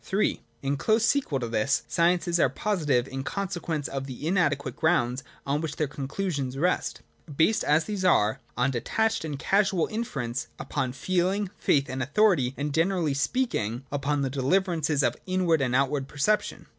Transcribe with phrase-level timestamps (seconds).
[0.11, 5.23] (Ill) In close sequel to this, sciences are positive in consequence of the inadequate grounds
[5.45, 7.01] on which their conclusions rest:
[7.37, 12.55] based as these are on detached and casual infer ence, upon feeling, faith, and authority,
[12.57, 16.65] and, generally speaking, upon the deliverances of inward and outward perception.